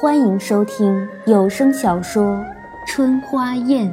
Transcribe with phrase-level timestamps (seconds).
[0.00, 2.22] 欢迎收听有声小说
[2.86, 3.86] 《春花宴》，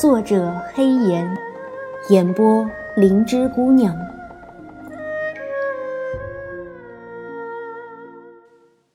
[0.00, 1.36] 作者黑岩，
[2.08, 3.94] 演播灵芝姑娘。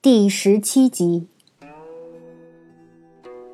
[0.02, 1.28] 第十七集，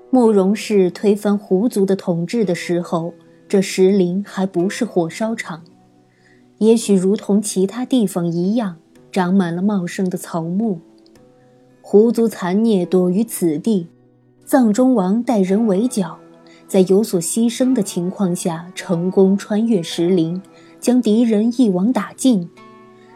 [0.09, 3.13] 慕容氏推翻胡族的统治的时候，
[3.49, 5.63] 这石林还不是火烧场，
[6.59, 8.77] 也许如同其他地方一样，
[9.11, 10.79] 长满了茂盛的草木。
[11.81, 13.87] 胡族残孽躲于此地，
[14.45, 16.17] 藏中王带人围剿，
[16.67, 20.41] 在有所牺牲的情况下，成功穿越石林，
[20.79, 22.49] 将敌人一网打尽。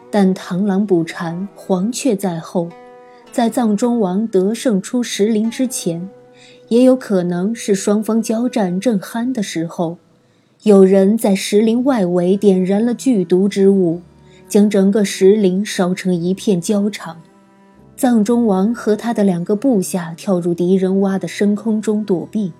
[0.09, 2.67] 但螳螂捕蝉，黄雀在后，
[3.31, 6.09] 在藏中王得胜出石林之前，
[6.71, 9.97] 也有可能是双方交战正酣的时候，
[10.63, 13.99] 有人在石林外围点燃了剧毒之物，
[14.47, 17.17] 将整个石林烧成一片焦场。
[17.97, 22.53] 藏中王和他的两个部下跳入敌人挖的深坑中躲避，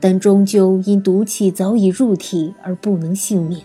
[0.00, 3.60] 但终究因毒气早已入体而不能幸免。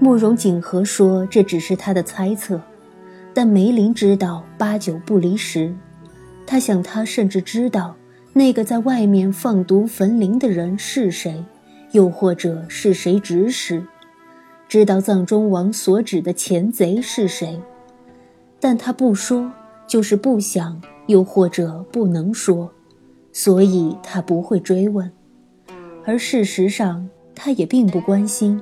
[0.00, 2.60] 慕容景和说这只是他的猜测，
[3.32, 5.72] 但梅林知道八九不离十。
[6.46, 7.96] 他想，他甚至知道
[8.32, 11.44] 那个在外面放毒焚林的人是谁，
[11.90, 13.82] 又或者是谁指使，
[14.68, 17.60] 知道藏中王所指的钱贼是谁。
[18.60, 19.50] 但他不说，
[19.86, 22.70] 就是不想，又或者不能说，
[23.32, 25.10] 所以他不会追问。
[26.04, 28.60] 而事实上，他也并不关心，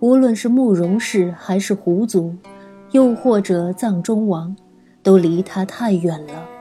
[0.00, 2.34] 无论是慕容氏还是胡族，
[2.92, 4.56] 又或者藏中王，
[5.02, 6.57] 都离他太远了。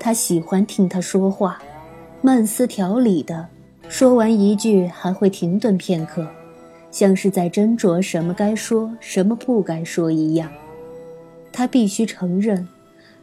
[0.00, 1.60] 他喜欢听他说话，
[2.22, 3.48] 慢思条理的，
[3.88, 6.26] 说完一句还会停顿片刻，
[6.90, 10.50] 像是在斟酌什么该说，什么不该说一样。
[11.52, 12.68] 他必须承认，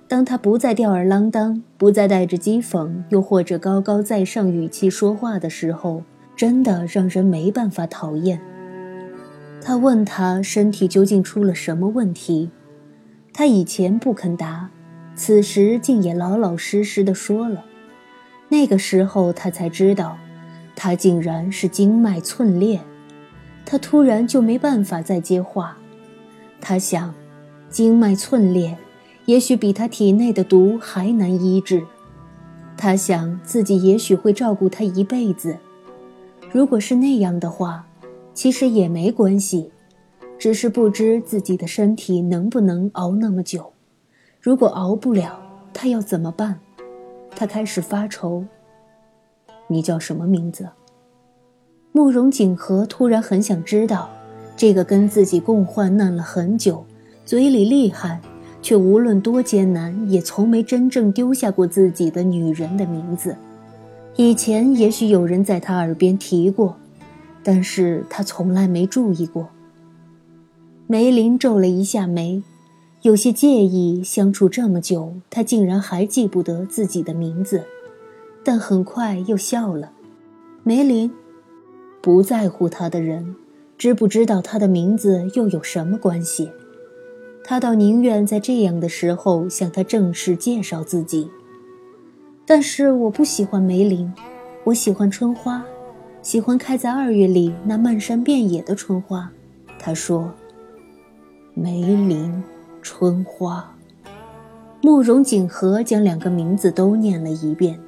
[0.08, 6.04] 当他不再吊儿郎当，不再带着讥讽，又或者高高在上语气说话的时候，
[6.36, 8.42] 真的让人没办法讨厌。
[9.62, 12.52] 他问他身体究竟出了什么问题，
[13.34, 14.70] 他以前不肯答，
[15.16, 17.66] 此时竟也老老实实的说了。
[18.50, 20.18] 那个时候他才知道，
[20.76, 22.80] 他竟然是经脉寸裂。
[23.66, 25.78] 他突然就没办法再接话，
[26.62, 27.14] 他想。
[27.68, 28.78] 经脉寸裂，
[29.26, 31.84] 也许比他体内的毒还难医治。
[32.78, 35.58] 他想自己也许会照顾他一辈子。
[36.54, 37.86] 如果是那样的话，
[38.34, 39.72] 其实也没关系，
[40.40, 43.74] 只是不知自己的身体能不能熬那么久。
[44.46, 45.40] 如果熬不了，
[45.74, 46.60] 他要怎么办？
[47.36, 48.46] 他开始发愁。
[49.66, 50.70] 你叫什么名字？
[51.92, 54.08] 慕容景和突然很想知道，
[54.56, 56.86] 这个跟自己共患难了很久。
[57.26, 58.22] 嘴里厉害，
[58.62, 63.36] 却无论多艰难，也从没真正丢下过自己的女人的名字。
[64.16, 66.78] 以前也许有人在他耳边提过，
[67.42, 69.48] 但是他从来没注意过。
[70.86, 72.44] 梅林皱了一下眉，
[73.06, 77.64] 有些介意相处这么久，他竟然还记不得自己的名字，
[78.44, 79.92] 但很快又笑了。
[80.64, 81.12] 梅林，
[82.02, 83.36] 不在乎他的人，
[83.78, 86.50] 知不知道他的名字又有什么关系？
[87.44, 91.30] 他倒宁愿在这样的时候向他正式介绍自己，
[92.44, 94.12] 但是我不喜欢梅林，
[94.64, 95.64] 我喜欢春花，
[96.24, 99.32] 喜欢开在二月里那漫山遍野的春花。
[99.78, 100.34] 他说
[101.54, 102.44] ：“梅林，
[102.86, 103.68] 春花。”
[104.84, 107.80] 慕容锦和将两个名字都念了一遍，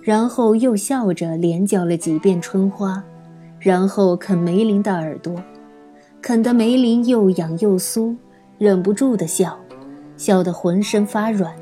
[0.00, 3.04] 然后又笑着连叫了几遍春花，
[3.58, 5.36] 然后啃梅林的耳朵，
[6.22, 8.16] 啃得梅林又痒又酥。
[8.56, 9.58] 忍不住的笑，
[10.16, 11.54] 笑得浑身发软，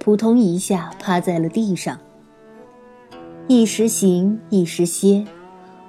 [0.00, 1.96] 扑通一下趴在了地上。
[3.46, 5.24] 一时行，一时歇，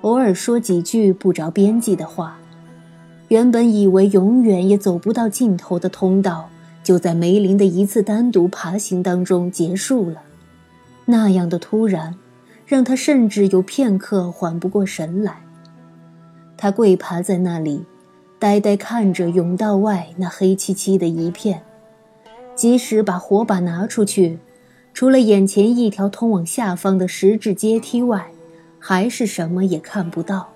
[0.02, 2.38] 偶尔说几句不着边际的话。
[3.28, 6.50] 原本以为永远也走不到尽头的通道，
[6.84, 10.22] 就在梅林的一次单独爬行当中结束了。
[11.06, 12.16] 那样的突然，
[12.66, 15.42] 让他甚至有片刻缓不过神来。
[16.56, 17.86] 他跪爬在那里。
[18.40, 21.64] 呆呆看着甬道外那黑漆漆的一片，
[22.54, 24.38] 即使把火把拿出去，
[24.94, 28.28] 除了眼前一条通往下方的石质阶梯外，
[28.78, 30.50] 还是什么也看不到。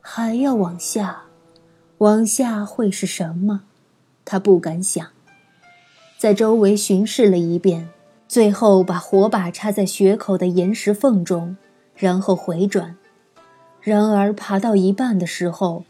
[0.00, 1.23] 还要往下，
[1.98, 3.62] 往下会是什么？
[4.24, 5.06] 他不敢想。
[6.18, 7.88] 在周围巡视了一遍，
[8.26, 11.56] 最后把火把插在穴口的岩石缝中，
[11.94, 12.96] 然后回转。
[13.80, 15.84] 然而爬到一半的时候，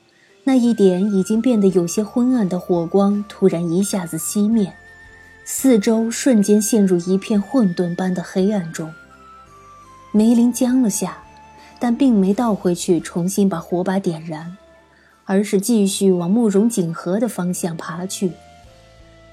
[0.45, 4.75] 那一点已经变得有些昏暗的火光突然一下子熄灭，
[5.45, 8.93] 四周瞬间陷入一片混沌般的黑暗中。
[10.13, 11.19] 梅林僵了下，
[11.79, 14.57] 但并没倒回去重新把火把点燃，
[15.25, 18.33] 而是继续往慕容锦河的方向爬去。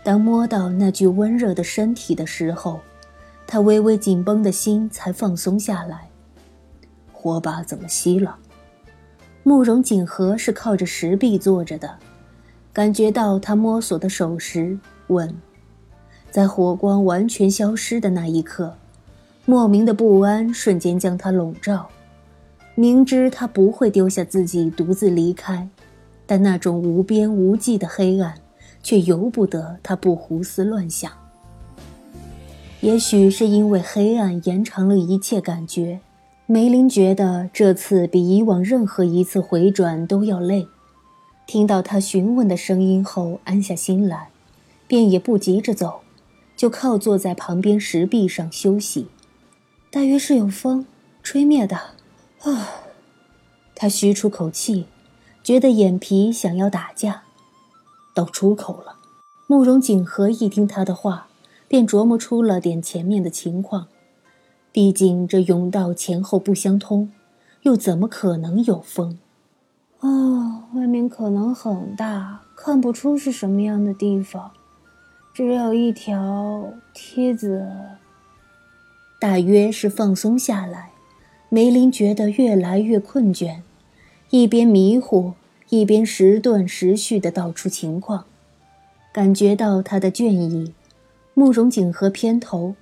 [0.04, 2.80] 当摸到那具温热的身体的时候，
[3.46, 6.10] 他微微紧绷的心才放松下来。
[7.12, 8.38] 火把怎么熄了？
[9.44, 11.98] 慕容锦河是靠着石壁坐着的，
[12.74, 14.78] 感觉到他摸索的手时，
[15.08, 15.40] 问
[16.32, 18.76] ：“在火光完全消失的那一刻，
[19.46, 21.90] 莫名的不安瞬间将他笼罩。
[22.74, 25.68] 明知他不会丢下自己独自离开，
[26.32, 28.36] 但那种无边无际的黑暗，
[28.82, 31.12] 却由不得他不胡思乱想。
[32.80, 36.00] 也许是因为黑暗延长了一切感觉。”
[36.48, 40.70] 梅林觉得这次比以往任何一次回转都要累。
[41.46, 44.30] 听到他询问的声音后，安下心来，
[44.88, 46.00] 便也不急着走，
[46.56, 49.08] 就靠坐在旁边石壁上休息。
[49.92, 50.86] 大约是有风
[51.22, 51.76] 吹灭的。
[52.44, 52.70] 啊，
[53.76, 54.86] 他吁出口气，
[55.44, 57.24] 觉得眼皮想要打架。
[58.14, 58.98] 到出口了。
[59.48, 61.28] 慕容景和一听他的话，
[61.68, 63.88] 便琢磨出了点前面的情况。
[64.72, 67.12] 毕竟这甬道前后不相通，
[67.64, 69.20] 又怎么可能有风？
[70.00, 74.52] 哦，外面可能很大，看不出是什么样的地方，
[75.34, 77.68] 只有一条梯子。
[79.20, 80.92] 大约是放松下来，
[81.50, 83.60] 梅林觉得越来越困倦，
[84.32, 85.34] 一边迷糊，
[85.70, 88.26] 一边时断时续的道出情况，
[89.14, 90.74] 感觉到他的倦意。
[91.34, 92.76] 慕容景和偏头。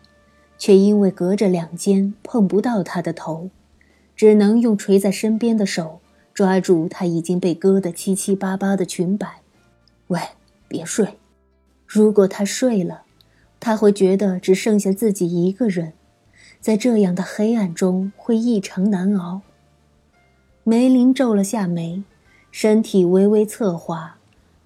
[0.59, 3.49] 却因为隔着两间碰不到他的头，
[4.13, 6.01] 只能用垂在身边的手
[6.33, 9.39] 抓住他已经被割得七七八八的裙摆。
[10.07, 10.19] 喂，
[10.67, 11.17] 别睡！
[11.87, 13.03] 如果他睡了，
[13.61, 15.93] 他会觉得只剩下自己一个人，
[16.59, 19.39] 在这样的黑暗中会异常难熬。
[20.69, 22.03] 梅林皱了下眉，
[22.51, 24.17] 身体微微侧滑，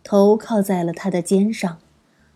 [0.03, 1.77] 头靠在了他的肩上，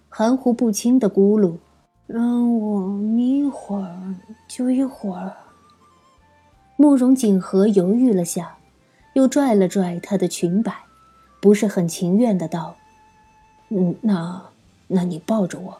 [0.07, 1.57] 含糊不清的咕噜。
[2.05, 4.15] 让我眯会儿，
[4.47, 5.33] 就一会儿。
[6.77, 8.55] 慕容锦和犹豫了下，
[9.15, 10.73] 又拽了拽她的裙摆，
[11.41, 12.77] 不是很情愿的道
[13.67, 14.45] ：“嗯，那，
[14.87, 15.77] 那你抱着我。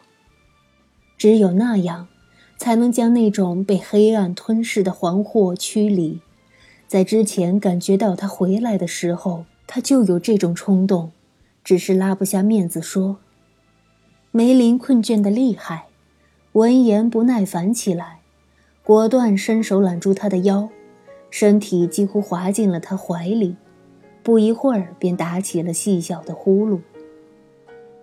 [1.16, 2.08] 只有那样，
[2.58, 6.20] 才能将那种被黑暗吞噬的惶惑驱离。
[6.88, 11.12] 在之前感觉到他回来的时候，他就有这种冲动，
[11.62, 13.18] 只是拉不下面子说。
[14.32, 15.84] 梅林困倦的厉害。”
[16.52, 18.20] 闻言不耐烦起来，
[18.82, 20.68] 果断伸手揽住他的腰，
[21.30, 23.54] 身体几乎滑进了他怀里，
[24.24, 26.80] 不一会儿便打起了细小的呼噜。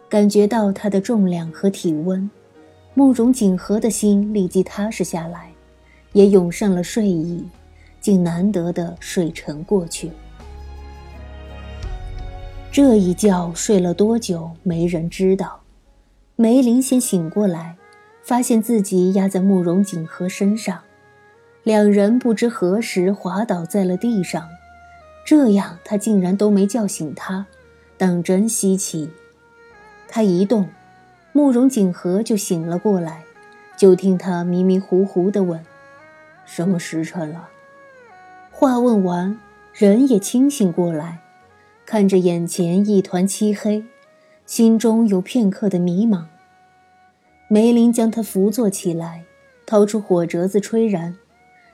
[0.07, 2.29] 感觉到他的重量和体温，
[2.93, 5.51] 慕容锦和的心立即踏实下来，
[6.13, 7.43] 也涌上了睡意，
[8.05, 10.11] 竟难得的睡沉过去。
[12.71, 15.61] 这一觉睡了多久，没人知道。
[16.35, 17.77] 梅林先醒过来。
[18.21, 20.81] 发现自己压在慕容锦和身上，
[21.61, 24.49] 两人不知何时滑倒在了地上，
[25.23, 27.45] 这样他竟然都没叫醒他，
[27.99, 29.11] 当真稀奇。
[30.07, 30.67] 他一动，
[31.33, 33.23] 慕容锦和就醒了过来，
[33.77, 35.63] 就听他迷迷糊糊地问
[36.47, 37.49] ：“什么时辰了？”
[38.57, 39.37] 话问完，
[39.73, 41.19] 人也清醒过来，
[41.85, 43.83] 看着眼前一团漆黑，
[44.45, 46.23] 心中有片刻的迷茫。
[47.49, 49.25] 梅林将他扶坐起来，
[49.65, 51.17] 掏出火折子吹燃，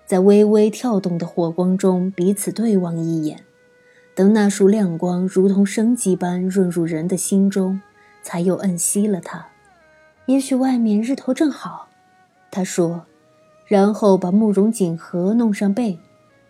[0.07, 3.41] 在微微跳动的火光中彼此对望一眼，
[4.15, 7.79] 等那束亮光如同生机般润入人的心中，
[8.23, 9.45] 才又摁熄了它。
[10.25, 11.89] 也许外面日头正好，
[12.49, 13.05] 他说，
[13.67, 15.99] 然后把慕容锦和弄上背，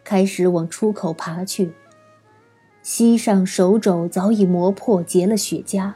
[0.04, 1.74] 开始往出口爬去。
[2.84, 5.94] 膝上手肘早已磨破结了血痂，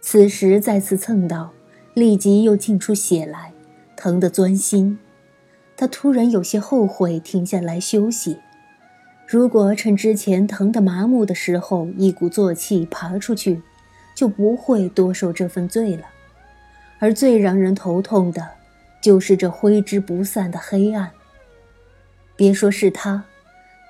[0.00, 1.50] 此时再次蹭到。
[1.94, 3.52] 立即又沁出血来，
[3.96, 5.00] 疼得钻心。
[5.76, 8.38] 他突然有些后悔停下来休息。
[9.26, 13.62] 如果趁之前疼得麻木的时候一鼓作气爬出去，
[14.14, 16.04] 就不会多受这份罪了。
[17.00, 18.46] 而最让人头痛的，
[19.00, 21.10] 就是这挥之不散的黑暗。
[22.38, 23.24] 别说是他，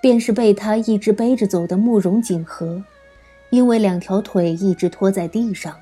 [0.00, 2.82] 便是被他一直背着走的慕容锦和，
[3.50, 5.76] 因为两条腿一直拖在地上。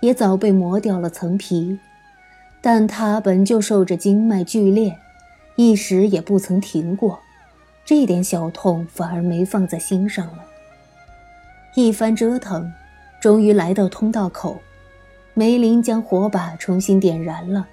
[0.00, 1.78] 也早被磨掉了层皮，
[2.60, 4.98] 但他本就受着经脉剧烈，
[5.54, 7.20] 一时也不曾停过，
[7.84, 10.44] 这点小痛反而没放在心上了。
[11.76, 12.72] 一番折腾，
[13.20, 14.60] 终于来到通道口，
[15.34, 17.68] 梅林将火把重新点燃了。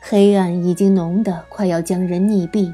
[0.00, 2.72] 黑暗已经浓得快要将人溺毙，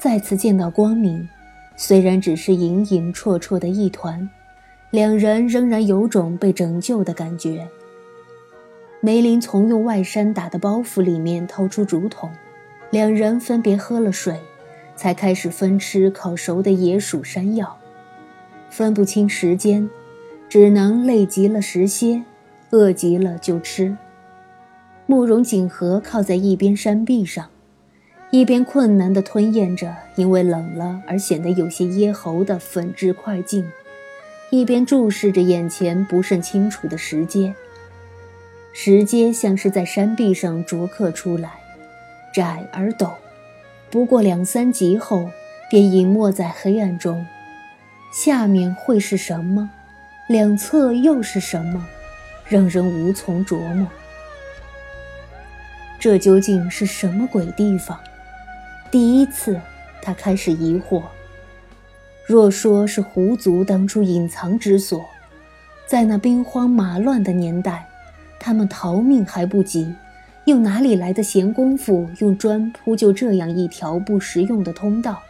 [0.00, 1.28] 再次见到光明，
[1.76, 4.26] 虽然只是隐隐绰绰的一团，
[4.88, 7.68] 两人仍然有种被拯救的感觉。
[9.02, 12.30] 梅林从用外衫打的包袱里面掏出竹筒，
[12.90, 14.40] 两人分别喝了水，
[14.96, 17.76] 才开始分吃烤熟的野鼠山药。
[18.70, 19.90] 分不清时间，
[20.48, 22.22] 只能累极了食歇，
[22.70, 23.94] 饿极了就吃。
[25.04, 27.50] 慕容锦和靠在一边山壁上，
[28.30, 33.68] 一边困难地吞咽着因为冷了而显得有些噎喉的粉质块茎，
[34.50, 37.52] 一边注视着眼前不甚清楚的石阶。
[38.72, 41.50] 石阶像是在山壁上琢刻出来，
[42.32, 43.14] 窄而陡，
[43.90, 45.28] 不过两三级后
[45.68, 47.26] 便隐没在黑暗中。
[48.12, 49.68] 下面会是什么？
[50.28, 51.84] 两侧又是什么？
[52.46, 53.88] 让人无从琢磨。
[55.98, 57.98] 这究竟是什么鬼地方？
[58.90, 59.60] 第一次，
[60.02, 61.02] 他开始疑惑。
[62.26, 65.04] 若说是狐族当初隐藏之所，
[65.86, 67.86] 在那兵荒马乱的年代，
[68.38, 69.94] 他们逃命还不及，
[70.44, 75.20] 又哪里来的闲工夫用砖铺就这样一条不实用的通道？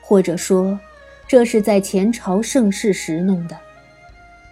[0.00, 0.78] 或者说？
[1.26, 3.56] 这是在前朝盛世时弄的，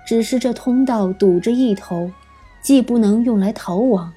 [0.07, 2.09] 只是这通道堵着一头，
[2.63, 4.13] 既不能用来逃亡，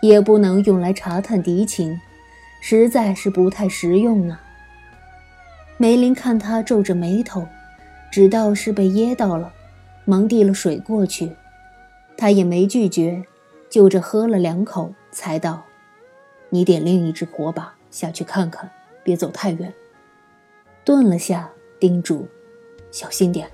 [0.00, 2.00] 也不能用来查探敌情，
[2.66, 4.40] 实在是不太实用啊。
[5.76, 7.46] 梅林看他皱着眉头，
[8.10, 9.52] 知道是被噎到了，
[10.06, 11.30] 忙递了水过去，
[12.16, 13.22] 他也没拒绝，
[13.68, 15.62] 就着喝了两口，才道
[16.48, 18.70] ：“你点另一只火把下去看看，
[19.02, 19.70] 别走太远。”
[20.86, 21.50] 顿了下。
[21.78, 22.26] 叮嘱
[22.90, 23.46] ：“小心点。”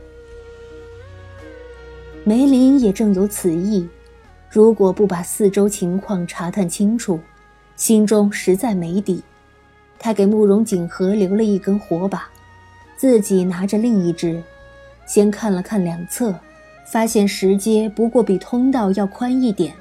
[2.22, 3.88] 梅林也正有此意，
[4.48, 7.18] 如果不把四周情况查探清楚，
[7.80, 9.22] 心中实在没底。
[9.98, 12.28] 他给慕容锦和留了一根火把，
[12.94, 14.42] 自己拿着另一只，
[15.06, 16.38] 先看了看两侧，
[16.84, 19.72] 发现石阶不过比通道要宽一点，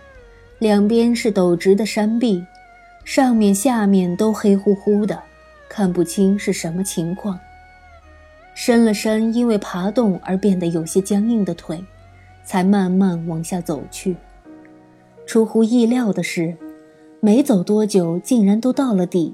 [0.60, 2.42] 两边是陡直的山壁，
[3.04, 5.22] 上面下面都黑乎乎的，
[5.68, 7.38] 看不清是什么情况。
[8.56, 11.84] 伸了伸因为爬动而变得有些僵硬的腿，
[12.46, 14.16] 才慢慢往下走去。
[15.26, 16.56] 出乎意料的是，
[17.22, 19.34] 没走多久，竟然都到了底。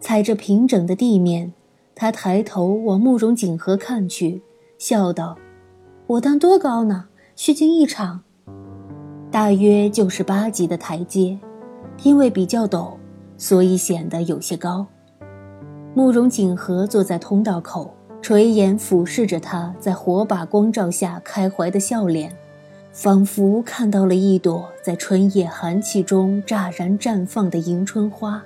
[0.00, 1.52] 踩着平整的地面，
[1.94, 4.42] 他抬头往慕容锦河看去，
[4.78, 5.36] 笑道
[6.06, 7.06] ：“我当多高呢？
[7.36, 8.22] 虚惊一场。
[9.30, 11.38] 大约就是八级的台阶，
[12.02, 12.92] 因为比较陡，
[13.36, 14.86] 所以显得有些高。”
[15.94, 17.94] 慕容锦河坐在通道口。
[18.20, 22.36] 垂眼俯视着他在火把光照下开怀的笑脸，
[23.00, 28.42] 仿佛看到了一朵在春夜寒气中乍然绽放的迎春花。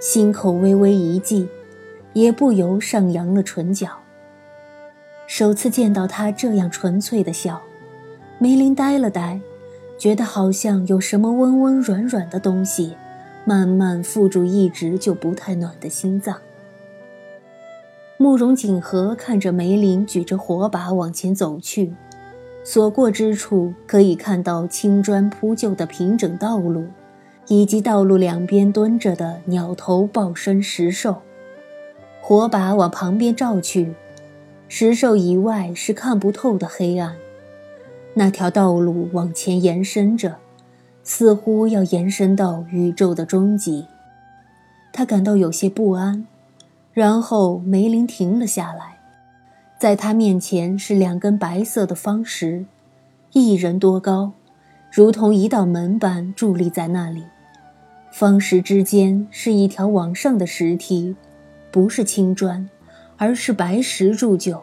[0.00, 1.46] 心口微微一悸，
[2.14, 3.88] 也不由上扬了唇角。
[5.26, 7.60] 首次见到他这样纯粹的笑，
[8.38, 9.38] 梅林呆了呆，
[9.98, 12.96] 觉得好像有什么温温软软的东西，
[13.44, 16.38] 慢慢附住一直就不太暖的心脏。
[18.16, 21.92] 慕容锦和看着梅林举着火把往前走去，
[22.64, 26.86] 所过之处可以看到青砖铺就的平整道路，
[27.48, 31.22] 以及道路两边蹲着的鸟头豹身石兽。
[32.20, 33.94] 火把往旁边照去，
[34.68, 37.16] 石兽以外是看不透的黑暗。
[38.14, 40.36] 那条道路往前延伸着，
[41.02, 43.86] 似乎要延伸到宇宙的终极。
[44.92, 46.26] 他感到有些不安。
[46.92, 48.91] 然后梅林停了下来，
[49.82, 52.64] 在他面前是两根白色的方石，
[53.32, 54.30] 一人多高，
[54.92, 57.24] 如同一道门般伫立在那里。
[58.12, 61.16] 方石之间是一条往上的石梯，
[61.72, 62.70] 不是青砖，
[63.16, 64.62] 而是白石铸就，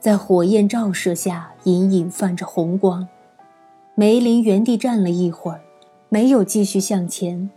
[0.00, 3.06] 在火焰照射下隐隐泛着红光。
[3.94, 5.60] 梅林原地站了一会儿，
[6.08, 7.50] 没有继续向前，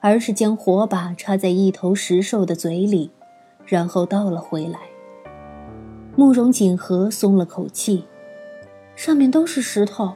[0.00, 3.12] 而是将火把插在一头石兽的嘴里。
[3.64, 4.80] 然后倒了回来。
[6.14, 8.04] 慕容锦和松了口气，
[8.94, 10.12] 上面都是石头，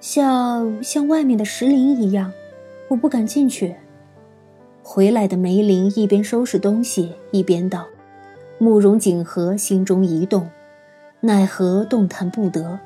[0.00, 2.32] 像像外面的石林一样，
[2.88, 3.76] 我不敢进去。
[4.82, 7.86] 回来的梅林一边收拾东西一边道。
[8.58, 10.48] 慕容锦和心中一动，
[11.20, 12.80] 奈何动弹不得，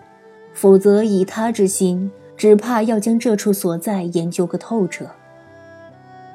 [0.52, 5.06] 否则以他之心，只怕要将这处所在研究个透彻。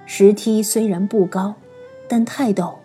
[0.06, 1.54] 石梯虽然不高，
[2.08, 2.76] 但太陡，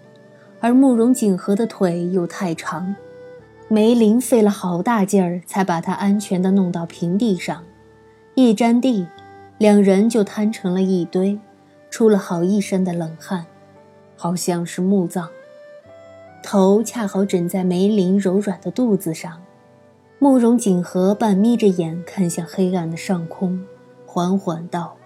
[0.60, 2.96] 而慕容锦河的腿又太长，
[3.72, 7.62] 梅林费了好大劲儿才把他安全地弄到平地上。
[8.34, 9.06] 一沾地，
[9.58, 11.38] 两人就瘫成了一堆，
[11.88, 13.46] 出了好一身的冷汗，
[14.16, 15.28] 好像是墓葬。
[16.42, 19.40] 头恰好枕在梅林柔软的肚子上。
[20.18, 23.64] 慕容锦河半眯着眼看向黑暗的上空，
[24.04, 24.96] 缓缓道，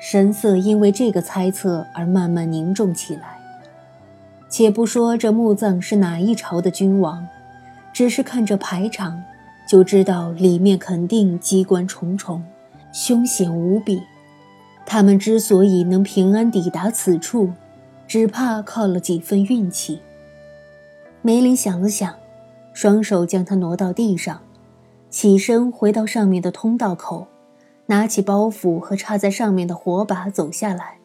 [0.00, 3.38] 神色因为这个猜测而慢慢凝重起来。
[4.48, 7.24] 且不说这墓葬是哪一朝的君王，
[7.92, 9.22] 只是看这排场，
[9.68, 12.42] 就知道里面肯定机关重重，
[12.92, 14.02] 凶险无比。
[14.86, 17.50] 他们之所以能平安抵达此处，
[18.08, 20.00] 只怕靠了几分运气。
[21.22, 22.14] 梅林想了想，
[22.72, 24.40] 双手将他挪到地上。
[25.10, 27.26] 起身回到上面的通道口，
[27.86, 30.98] 拿起包袱和插在上面的火把走下来，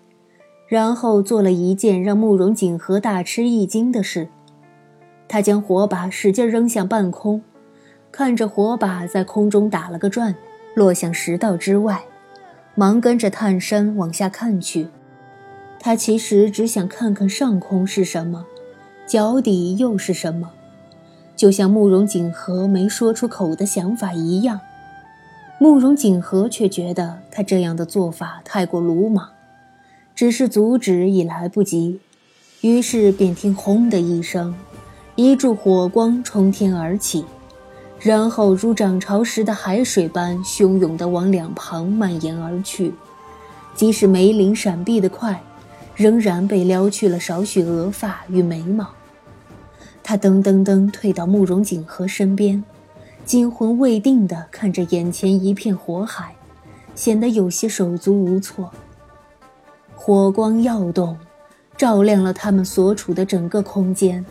[0.67, 4.29] 然后做了一件让慕容锦和大吃一惊的事。
[5.27, 7.41] 他将火把使劲扔向半空，
[8.11, 10.35] 看着火把在空中打了个转，
[10.75, 12.03] 落向石道之外，
[12.75, 14.87] 忙跟着探身往下看去。
[15.79, 18.45] 他其实只想看看上空是什么，
[19.05, 20.51] 脚底又是什么。
[21.35, 24.61] 就像慕容锦和没说出口的想法一样，
[25.59, 29.29] 慕容锦和却觉得他这样的做法太过鲁莽，
[30.15, 31.99] 只是阻止已来不及，
[32.61, 34.55] 于是便听“轰”的一声，
[35.17, 37.23] 一柱火光冲天而起，
[38.01, 42.93] 然后如涨潮时的海水般汹涌地往两旁蔓延而去。
[43.73, 45.41] 即使梅林闪避得快，
[45.95, 48.89] 仍然被撩去了少许额发与眉毛。
[50.03, 52.61] 他噔噔噔退到慕容锦和身边，
[53.23, 56.35] 惊魂未定地看着眼前一片火海，
[56.93, 58.69] 显得有些手足无措。
[59.95, 61.17] 火光耀动，
[61.77, 64.25] 照亮了他们所处的整个空间，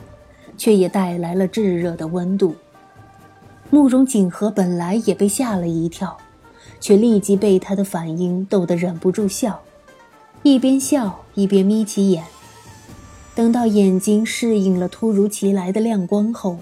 [0.56, 2.54] 却也带来了炙热的温度。
[3.70, 6.16] 慕容锦和本来也被吓了一跳，
[6.80, 9.60] 却立即被他的反应逗得忍不住笑，
[10.42, 12.24] 一边笑一边眯起眼。
[13.34, 16.58] 等到眼睛适应了突如其来的亮光后，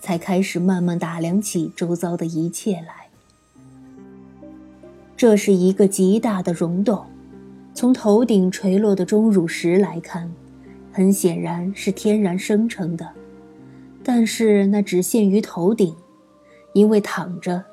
[0.00, 3.08] 才开始慢慢打量起周遭的一切来。
[5.16, 7.06] 这是一个极大的溶洞，
[7.72, 10.30] 从头顶垂落的钟乳石来看，
[10.92, 13.08] 很显然是天然生成的。
[14.02, 15.94] 但是那只限于头顶，
[16.72, 17.64] 因为躺着，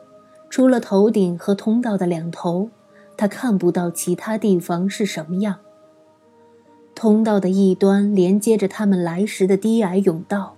[0.50, 2.70] 除了头顶和通道的两头，
[3.16, 5.58] 他看不到其他地方是什么样。
[6.94, 10.56] 通道的一端连接着他们来时的低矮甬道，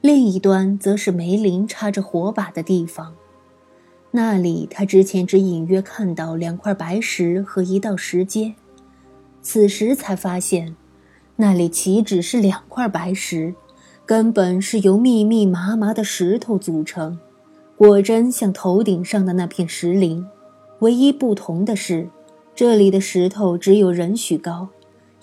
[0.00, 3.14] 另一端则是梅林插着火把的地方。
[4.12, 8.54] 那里他之前只隐约看到两块白石和一道石阶，
[9.42, 10.74] 此时才发现，
[11.34, 13.54] 那里岂止是两块白石，
[14.06, 17.18] 根本是由密密麻麻的石头组成。
[17.76, 20.24] 果真像头顶上的那片石林，
[20.78, 22.08] 唯一不同的是，
[22.54, 24.68] 这里的石头只有人许高。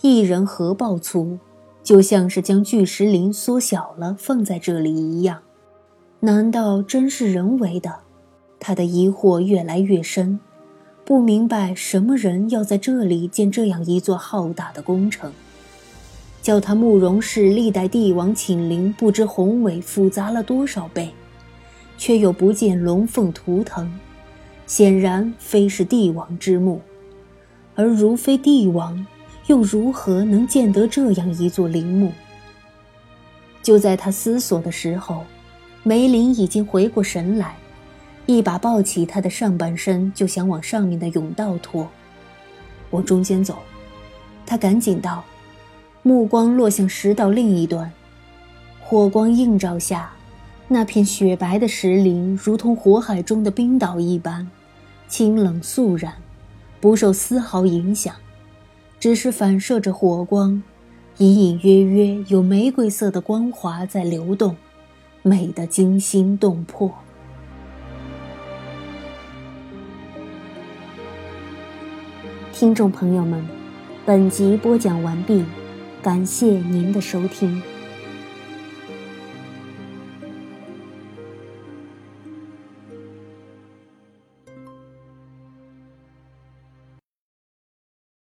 [0.02, 1.39] 一人合抱粗，
[1.82, 5.39] 就像是将巨石林缩小了放在这里一样。
[6.19, 8.00] 难道真是人为的？
[8.60, 10.41] 他的疑惑越来越深，
[11.06, 15.32] 不明白什么人要在这里建这样一座浩大的工程。
[16.44, 21.10] 叫他慕容氏历代帝王寝陵，不知宏伟复杂了多少倍，
[21.98, 23.90] 却又不见龙凤图腾，
[24.68, 26.82] 显然非是帝王之墓。
[27.76, 29.08] 而如非帝王，
[29.48, 32.12] 又如何能见得这样一座陵墓？
[33.62, 35.24] 就在他思索的时候，
[35.82, 37.56] 梅林已经回过神来，
[38.26, 41.90] 一把抱起他的上半身，就想往上面的甬道拖。
[42.90, 43.60] 我中间走，
[44.46, 45.24] 他赶紧道，
[46.06, 47.89] 目光落向石道另一端，
[48.82, 50.12] 火光映照下，
[50.68, 54.46] 那片雪白的石林如同火海中的冰岛一般，
[55.08, 56.13] 清冷肃然，
[56.82, 58.13] 不受丝毫影响。
[59.00, 60.62] 只是反射着火光，
[61.20, 64.58] 隐隐约约有玫瑰色的光华在流动，
[65.22, 66.94] 美得惊心动魄。
[72.52, 73.48] 听众朋友们，
[74.06, 75.46] 本集播讲完毕，
[76.04, 77.73] 感谢您的收听。